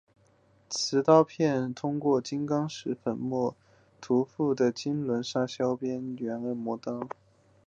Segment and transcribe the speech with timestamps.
[0.67, 3.29] 陶瓷刀片通过用金刚石粉尘
[4.01, 7.07] 涂覆的砂轮磨削边缘而磨刀。